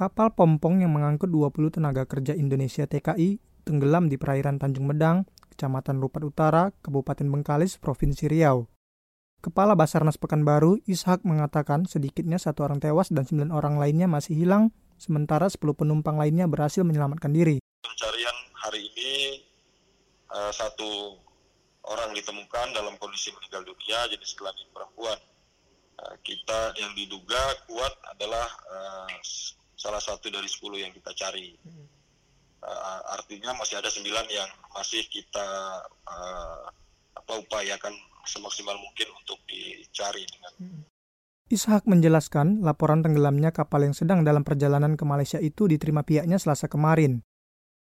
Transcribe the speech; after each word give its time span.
Kapal 0.00 0.32
Pompong 0.32 0.80
yang 0.80 0.96
mengangkut 0.96 1.28
20 1.28 1.76
tenaga 1.76 2.08
kerja 2.08 2.32
Indonesia 2.32 2.88
TKI 2.88 3.36
tenggelam 3.68 4.08
di 4.08 4.16
perairan 4.16 4.56
Tanjung 4.56 4.88
Medang, 4.88 5.28
Kecamatan 5.52 6.00
Rupat 6.00 6.24
Utara, 6.24 6.72
Kabupaten 6.80 7.28
Bengkalis, 7.28 7.76
Provinsi 7.76 8.24
Riau. 8.24 8.64
Kepala 9.44 9.76
Basarnas 9.76 10.16
Pekanbaru, 10.16 10.80
Ishak 10.88 11.20
mengatakan 11.28 11.84
sedikitnya 11.84 12.40
satu 12.40 12.64
orang 12.64 12.80
tewas 12.80 13.12
dan 13.12 13.28
sembilan 13.28 13.52
orang 13.52 13.76
lainnya 13.76 14.08
masih 14.08 14.40
hilang, 14.40 14.72
sementara 14.96 15.52
10 15.52 15.60
penumpang 15.76 16.16
lainnya 16.16 16.48
berhasil 16.48 16.80
menyelamatkan 16.80 17.36
diri. 17.36 17.60
Pencarian 17.84 18.36
hari 18.56 18.88
ini 18.96 19.44
uh, 20.32 20.48
satu 20.48 21.20
orang 21.84 22.16
ditemukan 22.16 22.72
dalam 22.72 22.96
kondisi 22.96 23.36
meninggal 23.36 23.68
dunia 23.68 24.08
jenis 24.08 24.32
kelamin 24.32 24.64
perempuan. 24.72 25.20
Uh, 26.00 26.16
kita 26.24 26.72
yang 26.80 26.96
diduga 26.96 27.68
kuat 27.68 27.92
adalah 28.16 28.48
uh, 28.72 29.12
salah 29.80 30.02
satu 30.04 30.28
dari 30.28 30.44
10 30.44 30.84
yang 30.84 30.92
kita 30.92 31.16
cari. 31.16 31.56
Uh, 32.60 33.00
artinya 33.16 33.56
masih 33.56 33.80
ada 33.80 33.88
sembilan 33.88 34.28
yang 34.28 34.50
masih 34.76 35.08
kita 35.08 35.48
uh, 36.04 36.68
apa 37.16 37.32
upayakan 37.40 37.96
semaksimal 38.28 38.76
mungkin 38.76 39.08
untuk 39.16 39.40
dicari 39.48 40.28
dengan 40.28 40.52
Ishak 41.50 41.88
menjelaskan 41.88 42.60
laporan 42.60 43.00
tenggelamnya 43.00 43.50
kapal 43.50 43.88
yang 43.88 43.96
sedang 43.96 44.22
dalam 44.22 44.44
perjalanan 44.44 44.94
ke 44.94 45.02
Malaysia 45.08 45.40
itu 45.40 45.66
diterima 45.66 46.06
pihaknya 46.06 46.38
selasa 46.38 46.70
kemarin. 46.70 47.24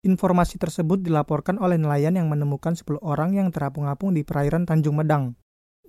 Informasi 0.06 0.62
tersebut 0.62 1.02
dilaporkan 1.02 1.58
oleh 1.58 1.74
nelayan 1.74 2.14
yang 2.14 2.30
menemukan 2.30 2.78
10 2.78 3.02
orang 3.02 3.34
yang 3.34 3.50
terapung-apung 3.50 4.14
di 4.14 4.22
perairan 4.22 4.62
Tanjung 4.62 4.94
Medang. 4.94 5.34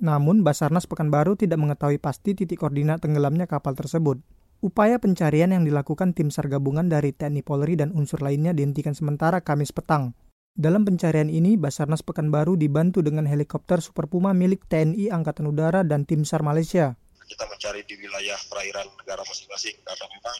Namun, 0.01 0.41
Basarnas 0.41 0.89
Pekanbaru 0.89 1.37
tidak 1.37 1.61
mengetahui 1.61 2.01
pasti 2.01 2.33
titik 2.33 2.57
koordinat 2.57 3.05
tenggelamnya 3.05 3.45
kapal 3.45 3.77
tersebut. 3.77 4.17
Upaya 4.59 4.99
pencarian 4.99 5.55
yang 5.55 5.63
dilakukan 5.63 6.11
tim 6.11 6.27
SAR 6.27 6.51
gabungan 6.51 6.91
dari 6.91 7.15
TNI 7.15 7.47
Polri 7.47 7.79
dan 7.79 7.95
unsur 7.95 8.19
lainnya 8.19 8.51
dihentikan 8.51 8.91
sementara 8.91 9.39
Kamis 9.39 9.71
petang. 9.71 10.11
Dalam 10.51 10.83
pencarian 10.83 11.31
ini, 11.31 11.55
Basarnas 11.55 12.03
Pekanbaru 12.03 12.59
dibantu 12.59 12.99
dengan 12.99 13.23
helikopter 13.23 13.79
Super 13.79 14.11
Puma 14.11 14.35
milik 14.35 14.67
TNI 14.67 15.15
Angkatan 15.15 15.47
Udara 15.47 15.87
dan 15.87 16.03
tim 16.03 16.27
SAR 16.27 16.43
Malaysia. 16.43 16.99
Kita 17.23 17.47
mencari 17.47 17.87
di 17.87 17.95
wilayah 18.03 18.35
perairan 18.51 18.83
negara 18.99 19.23
masing-masing 19.23 19.79
karena 19.79 20.05
memang 20.11 20.37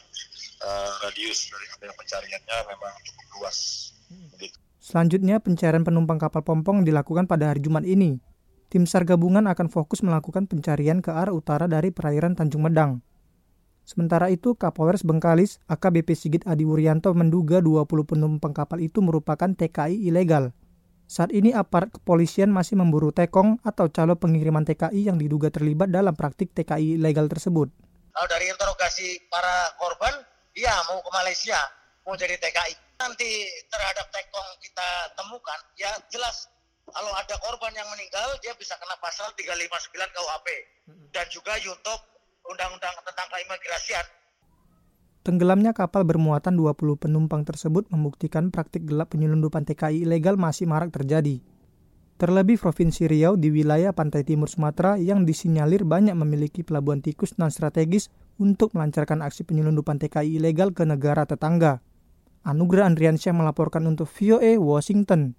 uh, 0.68 0.90
radius 1.08 1.48
dari 1.48 1.66
area 1.80 1.96
pencariannya 1.96 2.56
memang 2.76 2.92
cukup 3.00 3.26
luas. 3.40 3.56
Selanjutnya, 4.84 5.40
pencarian 5.40 5.80
penumpang 5.80 6.20
kapal 6.20 6.44
pompong 6.44 6.84
dilakukan 6.84 7.24
pada 7.24 7.56
hari 7.56 7.64
Jumat 7.64 7.88
ini. 7.88 8.20
Tim 8.68 8.84
SAR 8.84 9.08
gabungan 9.08 9.48
akan 9.48 9.72
fokus 9.72 10.04
melakukan 10.04 10.44
pencarian 10.44 11.00
ke 11.00 11.08
arah 11.08 11.32
utara 11.32 11.64
dari 11.64 11.88
perairan 11.88 12.36
Tanjung 12.36 12.68
Medang. 12.68 13.00
Sementara 13.90 14.30
itu, 14.30 14.54
Kapolres 14.54 15.02
Bengkalis, 15.02 15.58
AKBP 15.66 16.14
Sigit 16.14 16.42
Adi 16.46 16.62
Wuryanto 16.62 17.10
menduga 17.10 17.58
20 17.58 17.90
penumpang 18.06 18.54
kapal 18.54 18.78
itu 18.78 19.02
merupakan 19.02 19.50
TKI 19.50 20.06
ilegal. 20.06 20.54
Saat 21.10 21.34
ini 21.34 21.50
aparat 21.50 21.90
kepolisian 21.90 22.54
masih 22.54 22.78
memburu 22.78 23.10
tekong 23.10 23.58
atau 23.66 23.90
calo 23.90 24.14
pengiriman 24.14 24.62
TKI 24.62 25.10
yang 25.10 25.18
diduga 25.18 25.50
terlibat 25.50 25.90
dalam 25.90 26.14
praktik 26.14 26.54
TKI 26.54 27.02
ilegal 27.02 27.26
tersebut. 27.26 27.66
Kalau 28.14 28.28
dari 28.30 28.46
interogasi 28.46 29.26
para 29.26 29.74
korban, 29.74 30.22
iya 30.54 30.70
mau 30.86 31.02
ke 31.02 31.10
Malaysia, 31.10 31.58
mau 32.06 32.14
jadi 32.14 32.38
TKI. 32.38 33.02
Nanti 33.02 33.26
terhadap 33.74 34.06
tekong 34.14 34.48
kita 34.62 35.18
temukan, 35.18 35.58
ya 35.74 35.90
jelas 36.14 36.46
kalau 36.94 37.10
ada 37.10 37.34
korban 37.42 37.74
yang 37.74 37.90
meninggal, 37.90 38.38
dia 38.38 38.54
bisa 38.54 38.78
kena 38.78 38.94
pasal 39.02 39.34
359 39.34 40.14
KUHP. 40.14 40.46
Dan 41.10 41.26
juga 41.26 41.58
YouTube 41.58 42.19
undang-undang 42.50 42.94
tentang 43.06 43.28
keimigrasian. 43.30 44.06
Tenggelamnya 45.20 45.76
kapal 45.76 46.02
bermuatan 46.02 46.56
20 46.56 46.96
penumpang 46.96 47.46
tersebut 47.46 47.86
membuktikan 47.92 48.50
praktik 48.50 48.88
gelap 48.88 49.12
penyelundupan 49.14 49.68
TKI 49.68 50.08
ilegal 50.08 50.34
masih 50.40 50.66
marak 50.66 50.90
terjadi. 50.90 51.38
Terlebih 52.20 52.60
Provinsi 52.60 53.08
Riau 53.08 53.36
di 53.40 53.48
wilayah 53.48 53.96
pantai 53.96 54.28
timur 54.28 54.48
Sumatera 54.48 55.00
yang 55.00 55.24
disinyalir 55.24 55.88
banyak 55.88 56.12
memiliki 56.12 56.60
pelabuhan 56.60 57.00
tikus 57.00 57.36
non 57.40 57.48
strategis 57.48 58.12
untuk 58.36 58.76
melancarkan 58.76 59.24
aksi 59.24 59.48
penyelundupan 59.48 59.96
TKI 59.96 60.36
ilegal 60.36 60.76
ke 60.76 60.84
negara 60.84 61.24
tetangga. 61.24 61.80
Anugerah 62.44 62.92
Andriansyah 62.92 63.32
melaporkan 63.32 63.88
untuk 63.88 64.08
VOA 64.08 64.60
Washington. 64.60 65.36